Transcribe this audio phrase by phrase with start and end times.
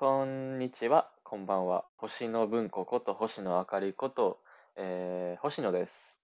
[0.00, 1.84] こんにちは、こんばんは。
[1.96, 4.38] 星野文子こと星野あかりこと、
[4.76, 6.16] えー、星野です。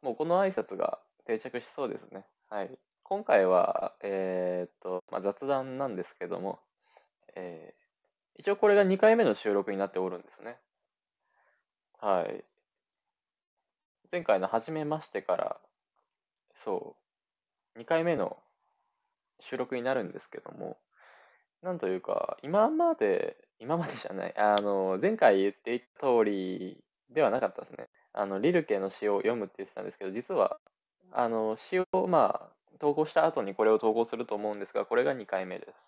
[0.00, 2.24] もうこの挨拶が定着しそうですね。
[2.48, 2.70] はい。
[3.02, 6.60] 今回は、えー、っと、まあ、雑談なんですけども、
[7.36, 10.56] えー、一応これが2回目の収録になっておるんですね。
[12.00, 12.42] はい。
[14.10, 15.60] 前回の初めましてから、
[16.54, 16.96] そ
[17.76, 18.38] う、2回目の
[19.40, 20.78] 収録になるんですけども、
[21.62, 27.88] なんというか、今まで、今までじゃない、あの、前回言っていた通りではなかったですね。
[28.12, 30.58] あの、リルケの詩を読むって言ってたんですけど、実は、
[31.12, 35.78] あの、詩を、まあ、投稿した後にこれを投稿すると思うんですが、これが2回目です。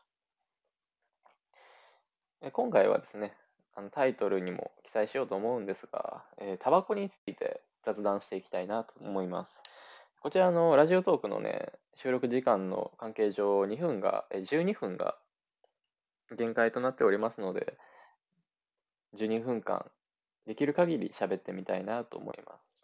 [2.53, 3.35] 今回はですね、
[3.75, 9.61] あのタイトルにも記載しようと思うんですが、えー、タバコについて雑談していきたいなと思います。
[10.21, 15.17] こちらのラジオトークのね、収録時間の関係上、2分が、12分が
[16.37, 17.77] 限界となっておりますので、
[19.17, 19.91] 12分間、
[20.47, 22.81] できる限り喋ってみたいなと思います。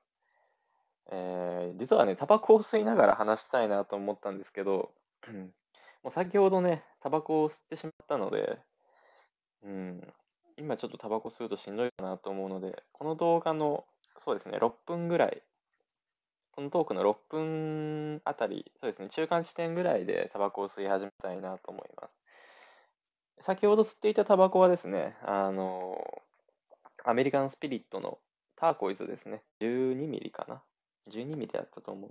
[1.13, 4.93] えー、実はね、タバコを吸いながら話したいなと思ったんですけど、
[6.03, 8.59] もう先ほどね、タバコを吸ってしまったので、
[9.63, 10.15] うん、
[10.57, 13.85] 今ちょっとタバコ吸うとしんどいかなと思うので、この動画の、
[14.25, 15.43] そうですね、6分ぐらい、
[16.53, 22.25] このトークの6分あたり、そうですね、中間地点ぐらいでタバコを吸い始めたいなと思います。
[23.43, 25.97] 先ほど吸っていたタバコはですね、あの、
[27.05, 28.19] アメリカンスピリットの
[28.57, 29.43] ターコイズですね。
[29.61, 30.63] 12ミリかな
[31.09, 32.11] ？12ミリだったと思う。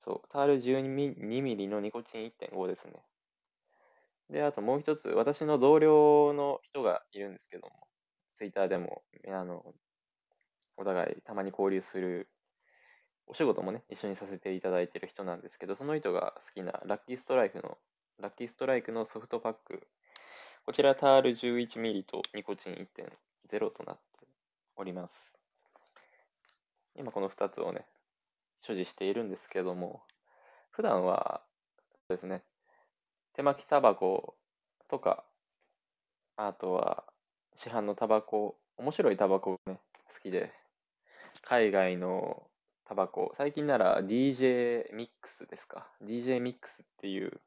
[0.00, 3.04] そう、タール12ミリのニコチン1.5ですね。
[4.28, 7.72] で、あともう一つ、私の同僚の人がいるんですけども、
[8.34, 9.74] ツイッターでも、あの、
[10.76, 12.28] お互いたまに交流する、
[13.28, 17.78] お仕事もね、一緒にさせていただいている人なんですけど、その人が好きなラッキーストライクの、
[18.18, 19.86] ラッキーストライクのソフトパック
[20.66, 24.26] こちらタール 11mm とニコチン1.0となって
[24.74, 25.38] おります。
[26.96, 27.86] 今この2つをね、
[28.58, 30.02] 所持しているんですけども、
[30.72, 31.42] 普段は
[32.08, 32.42] ですね、
[33.34, 34.34] 手巻きタバコ
[34.88, 35.24] とか、
[36.36, 37.04] あとは
[37.54, 39.80] 市販のタバコ、面白いタバコがね、
[40.12, 40.52] 好きで、
[41.42, 42.42] 海外の
[42.88, 47.40] タバコ、最近なら DJ ミックスですか？DJ ミックスっていう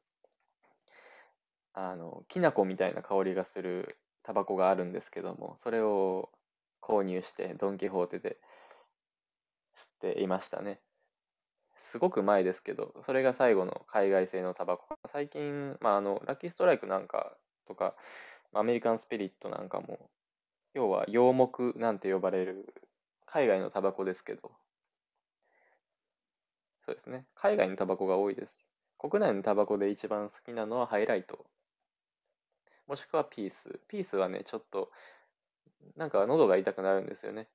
[1.72, 6.30] あの、きな粉みたいな香りがするタバコがあるんですけども、それを
[6.80, 8.40] 購入してドン・キホーテで
[9.74, 10.80] 吸っていましたね。
[11.76, 14.94] すごく前ですけど、それが最後の海外製のタバコ。
[15.10, 17.36] 最近、まあ、あの、ラッキーストライクなんか
[17.66, 17.96] とか、
[18.52, 20.10] アメリカンスピリットなんかも、
[20.74, 22.74] 要は洋木なんて呼ばれる
[23.26, 24.52] 海外のタバコですけど、
[26.80, 27.26] そうですね。
[27.34, 28.68] 海外のタバコが多いです。
[28.98, 31.46] 国内のタバコで一番好きなのはハイライト
[32.90, 33.78] もしくはピース。
[33.86, 34.90] ピースはね、ちょっと、
[35.96, 37.46] なんか喉が痛くなるんですよね。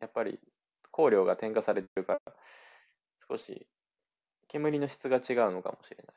[0.00, 0.38] やっぱり
[0.92, 2.32] 香料が添加されてるから、
[3.28, 3.66] 少し
[4.46, 6.16] 煙の質が違うのかもしれない。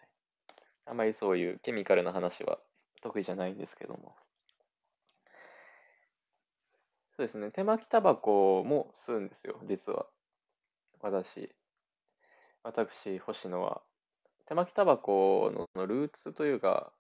[0.86, 2.60] あまりそういうケミカルな話は
[3.02, 4.16] 得意じゃないんですけども。
[7.16, 7.50] そうですね。
[7.50, 10.06] 手巻きタバコも吸うんですよ、実は。
[11.02, 11.50] 私。
[12.62, 13.82] 私、星野は。
[14.46, 16.94] 手巻きタバコのルーツというか、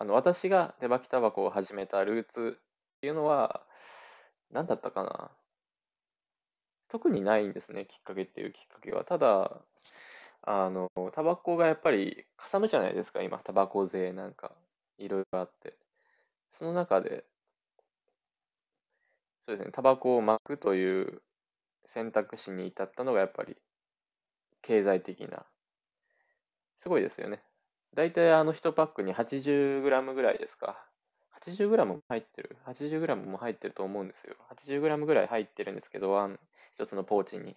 [0.00, 3.64] あの、私が手巻きタバコを始めたルーツっていうのは、
[4.50, 5.30] 何だったかな。
[6.88, 9.04] 特にないんですね、きっかけっていうきっかけは。
[9.04, 9.62] ただ、
[10.42, 14.56] あの、タバコがやっぱりかさむじゃないですか、今、タバコ税なんか、
[14.98, 15.76] いろいろあって。
[16.52, 17.26] その中で、
[19.42, 21.22] そうですね、タバコを巻くという
[21.84, 23.56] 選択肢に至ったのがやっぱり
[24.62, 25.44] 経済的な、
[26.78, 27.44] すごいですよね。
[27.94, 30.86] 大体あの1パックに 80g ぐらいですか
[31.44, 34.36] ？80g も入ってる？80g も入ってると思うんですよ。
[34.56, 36.38] 80g ぐらい入ってるんですけど、ワン、
[36.74, 37.56] 一つのポーチに。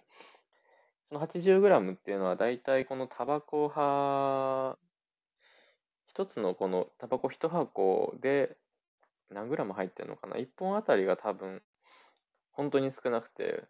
[1.08, 4.78] その 80g っていうのは大体このタバコ派、
[6.08, 8.56] 一つのこのタバコ1箱で
[9.30, 11.62] 何グラム入ってるのかな ?1 本あたりが多分
[12.50, 13.64] 本当に少なくて、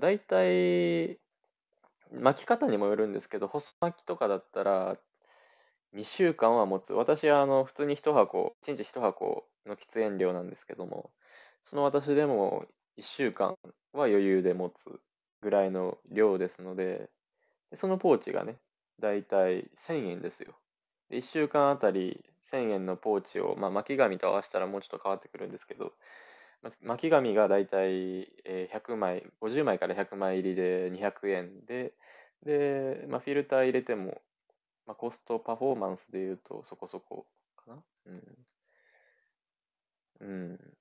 [0.00, 1.18] 大体
[2.12, 4.98] 巻き方にもよるんですけど、細巻きとかだったら、
[5.92, 6.92] 2週間は持つ。
[6.94, 11.12] 私はあの普通に1箱、1日1箱の喫煙量なんですけども、
[11.64, 12.66] その私でも
[12.96, 15.00] 1週間は余裕で持つ
[15.42, 17.10] ぐらいの量ですので、
[17.74, 18.60] そのポーチがね、
[19.00, 20.54] だいたい1000円ですよ。
[21.10, 25.92] で1週間あたり1000円のポーチを、まあ、巻き紙と合わせたらもうちょっと変わってくるんですけど、
[26.82, 28.32] 巻紙がだいたい
[28.70, 31.94] 100枚、50枚から100枚入りで200円で、
[32.44, 34.22] で、まあ、フィルター入れても、
[34.86, 37.26] まあ、コストパフォーマンスでいうとそこそこ
[37.56, 37.84] かな？
[38.06, 38.46] うん。
[40.20, 40.76] うん。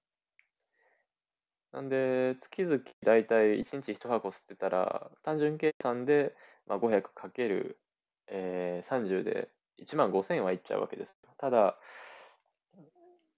[1.72, 6.36] なんで、月々だいたい1日1箱吸ってたら、単純計算で、
[6.68, 7.80] まあ、500かける、
[8.28, 11.18] えー、30で1万5000円はいっちゃうわけです。
[11.38, 11.80] ただ、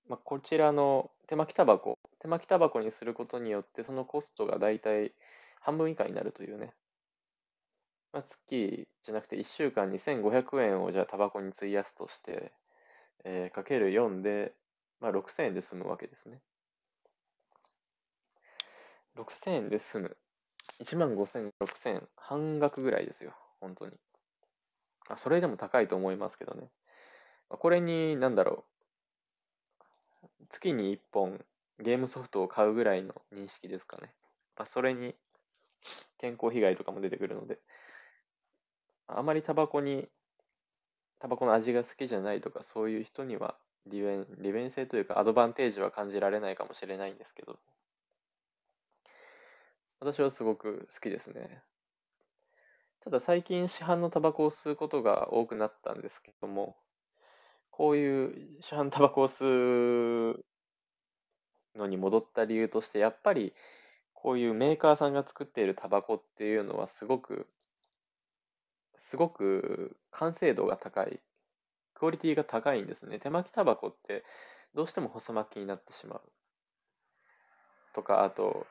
[0.07, 5.13] まあ、こちらの手巻きタバコ、手巻きタバコにすることによって、そのコストがだいたい
[5.61, 6.73] 半分以下になるというね。
[8.11, 12.53] まあ、月じゃなくて1週間に1500円をじゃあタバコに費やすとして、
[13.25, 14.53] えー、かける4で、
[14.99, 16.41] まあ、6000円で済むわけですね。
[19.15, 20.17] 6000円で済む。
[20.79, 23.93] 1万5000、6000円、半額ぐらいですよ、本当に。
[25.09, 26.69] あ、それでも高いと思いますけどね。
[27.49, 28.72] これに、なんだろう。
[30.53, 31.44] 月に1本
[31.79, 34.13] ゲームソフトを買うぐらいの認識ですかね。
[34.55, 35.15] まあ、それに
[36.19, 37.59] 健康被害とかも出てくるので、
[39.07, 40.07] あまりタバコに、
[41.19, 43.55] タバコの味が好きじゃないとか、そういう人には
[43.88, 47.57] 利便利便性というかアドバンテージは感じられないかもしれないんですけど、
[50.00, 51.63] 私はすごく好きですね。
[53.03, 56.77] ただ最近市販のタバコを吸うことが多くなったんですけども、
[57.75, 60.45] こういう市販タバコを吸う
[61.75, 63.53] のに戻った理由として、やっぱり
[64.13, 67.47] こういうメーカーさんが作っているタバコっていうのはすごく
[69.13, 71.19] すごく完成度が高い、
[71.93, 73.19] クオリティが高いんですね。
[73.19, 74.23] 手巻きタバコって
[74.73, 76.21] どうしても細巻きになってしまう。
[77.93, 78.65] とか、あと、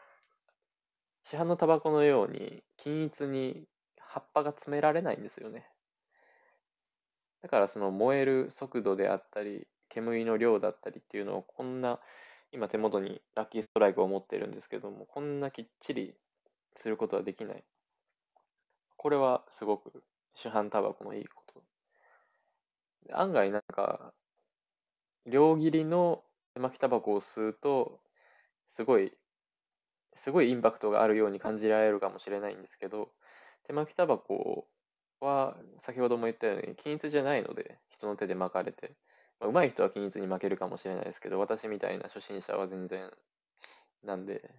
[1.22, 5.71] 市販のタバコのように均一に葉っぱが詰められないんですよね。
[7.42, 12.00] だからその燃える速度であったり、煙の量だったりっていうのをこんな、
[12.52, 16.14] 今手元にラッキーストライクを持ってるんですけども、こんなきっちり
[16.74, 17.64] することはできない。
[18.96, 20.04] これはすごく
[20.34, 21.62] 市販タバコのいいこと。
[23.12, 24.14] 案外なんか、
[25.26, 26.22] 両切りの
[26.54, 28.00] 手巻きタバコを吸うと、
[28.68, 29.12] すごい、
[30.14, 33.10] すごいインパクトがあるように感じられるかもしれないんですけど、
[33.64, 34.68] 手巻きタバコを
[35.24, 38.96] は、先ほども言ったように、均一じゃないので、人の手で巻かれて、
[39.40, 43.10] まあ、上手い人は均一に巻けるかもしれないですけど、私みたいな初心者は全然
[44.04, 44.50] なんで、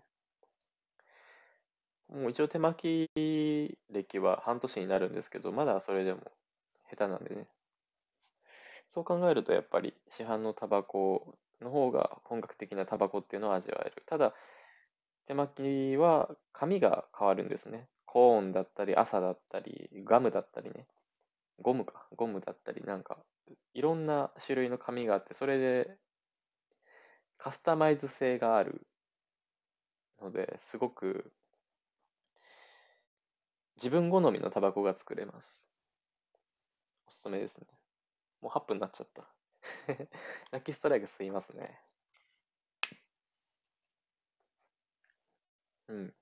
[2.07, 6.21] もう一応手巻き歴は半年になるんですけど、まだそれでも
[6.89, 7.47] 下手なんでね。
[8.87, 14.03] そう考えるとやっぱり市販のタバコの方が本格的なタバコっていうのを味わえる。
[14.05, 14.33] ただ、
[15.27, 17.89] 手巻きは紙が変わるんですね。
[18.13, 20.85] コーンだったり、朝だったり、ガムだったりね。
[21.59, 22.05] ゴムか。
[22.15, 23.17] ゴムだったり、なんか、
[23.73, 25.97] いろんな種類の紙があって、それで
[27.39, 28.85] カスタマイズ性がある
[30.21, 31.33] ので、すごく
[33.77, 35.71] 自分好みのタバコが作れます。
[37.07, 37.65] おすすめですね。
[38.41, 39.27] もう8分になっちゃった。
[40.51, 41.81] ラッキーストライク吸いますね。
[45.87, 46.13] うん。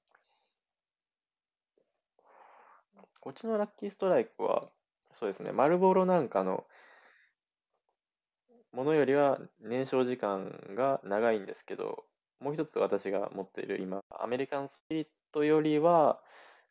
[3.21, 4.69] こっちのラッキーストライクは、
[5.11, 6.65] そうですね、丸ボロなんかの
[8.73, 12.03] ものよりは燃焼時間が長いんですけど、
[12.39, 16.19] もう一つ私が持っている今、アメリカンスピリットよりは、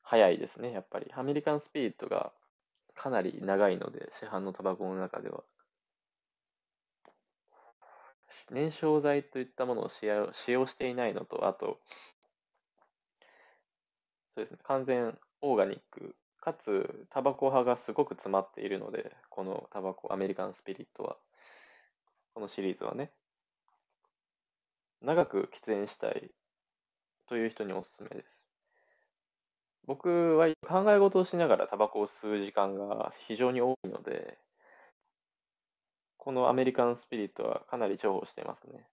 [0.02, 1.12] 早いですね、やっぱり。
[1.14, 2.32] アメリカンスピリットが
[2.94, 5.44] かなり長いので、市販のタバコの中では。
[8.50, 11.78] 燃焼剤といったものを使用使用していないのと、あと、
[14.30, 21.16] そうですね、完全オーガニック、かつタバコ派がすごく詰まっているので、このタバコ、アメリカンスピリットは、
[22.34, 23.12] このシリーズはね、
[25.02, 26.30] 長く喫煙したい
[27.26, 28.46] という人におすすめです。
[29.86, 34.38] 僕は考え事をしながらタバコを吸う時間が非常に多いので、
[36.16, 38.86] このアメリカンスピリットはかなり重宝してますね。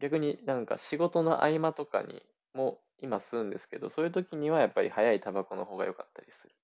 [0.00, 2.22] 逆になんか仕事の合間とかに
[2.54, 6.54] も今吸うんですけど、そういう時にはやっぱり早いタバコの方が良かったりする。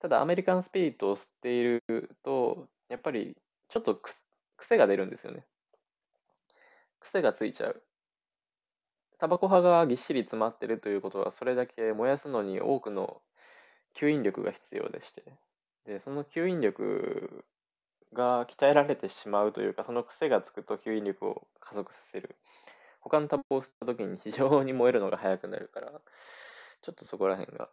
[0.00, 1.82] ただアメリカンスピリットを吸っている
[2.22, 3.36] と、やっぱり
[3.68, 4.00] ちょっと
[4.56, 5.44] 癖が出るんですよね。
[7.00, 7.82] 癖がついちゃう。
[9.18, 13.22] タバコ派がぎっしり詰まってるということは、それだけ燃やすのに多くの
[13.94, 15.24] 吸引力が必要でして、
[15.86, 17.44] で、その吸引力
[18.12, 22.36] が鍛えられてしまうというか、その癖がつくと吸引力を加速させる。
[23.08, 25.92] 他のタバコを吸った時に非常に燃えるのが速くなるから、
[26.82, 27.68] ちょっとそこら辺が。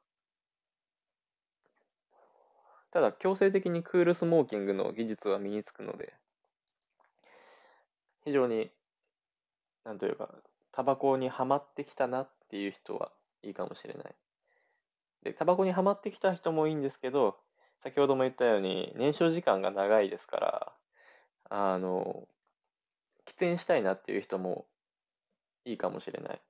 [2.91, 6.13] ただ、強制的にクールスモーキングの技術は身につくので、
[8.25, 8.69] 非常に、
[9.83, 10.29] なんというか、
[10.71, 13.11] タバコにはまってきたなっていう人は
[13.41, 14.15] いいかもしれない。
[15.23, 17.39] で、タバコにはまってきた人もいいんですけど、
[17.81, 20.73] 先ほども言ったように、燃焼時間が長いですから、
[21.49, 22.27] あの、
[23.25, 24.67] 喫煙したいなっていう人も
[25.65, 26.41] いいかもしれない。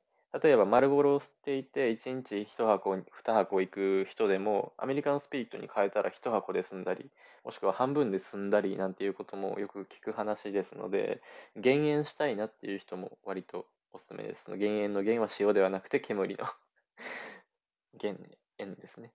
[0.42, 7.12] 例えば、丸ボロを吸っていて、1日1箱、2箱行く人でも、アメリカンスピリットに変えたら1箱で済んだり、
[7.44, 11.22] もしくは半分で済んだりなんていうこともよく聞く話ですので、
[11.56, 14.56] 減塩したいなっていう人も割とおすすめです。
[14.58, 16.46] 減塩の減は塩ではなくて煙の
[17.94, 18.18] 減
[18.58, 19.14] 塩ですね。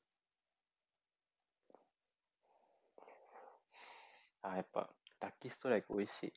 [4.43, 6.33] あ、やっぱ、ラッキーストライク美味しい。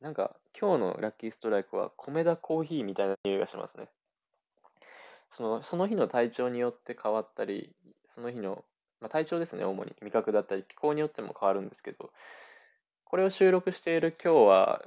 [0.00, 3.88] なんか、今日のラッキーストライクは、米田コーヒーみたいな匂いがしますね。
[5.30, 7.74] その、その日の体調によって変わったり、
[8.14, 8.64] その日の、
[9.00, 9.94] まあ、体調ですね、主に。
[10.00, 12.10] 味覚だったり、気候によっても変わるんですけど、
[13.04, 14.84] これを収録している今日は、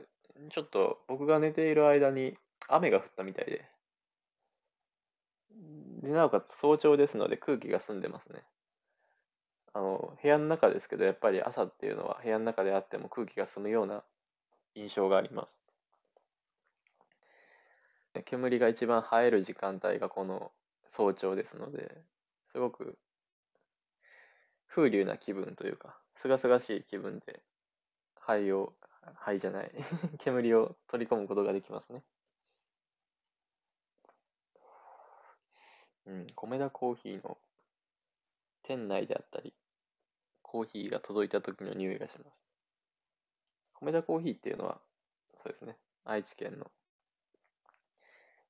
[0.50, 2.36] ちょっと僕が寝ている間に
[2.68, 3.70] 雨が降ったみたいで、
[6.02, 8.44] で、なおかつ早朝ですので空気が澄んでますね。
[9.74, 14.04] あの、部屋の中ですけど、やっぱり朝っていうのは部屋の中であっても空気が澄むような
[14.76, 15.66] 印象があります。
[18.26, 20.52] 煙が一番映える時間帯がこの
[20.86, 22.04] 早朝ですので、
[22.52, 22.98] すごく
[24.68, 27.42] 風流な気分というか、すがすがしい気分で
[28.16, 28.74] 灰を、
[29.16, 29.72] 灰じゃない
[30.20, 32.04] 煙を取り込むことができますね。
[36.06, 37.38] うん、米田コーヒーの
[38.64, 39.54] 店内であったり、
[40.42, 42.53] コーヒーが届いた時の匂いがします。
[43.84, 44.80] 米田コーヒーっていうのは、
[45.36, 46.72] そうですね、愛知県の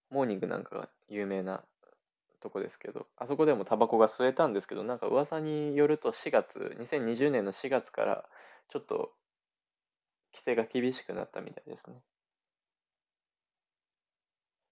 [0.09, 1.63] モーニングなんかが有名な
[2.39, 8.25] とこですけど、あそこでもタバコが吸えたんですけど、なんか噂によると4月、2020年の4月から
[8.69, 9.11] ちょっと
[10.33, 12.01] 規制が厳しくなったみたいですね。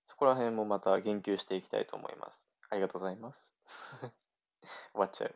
[0.07, 2.39] そこら辺もまた言及していきたいと思います。
[2.69, 3.51] ありがとうございます。
[4.93, 5.35] 終わっちゃう。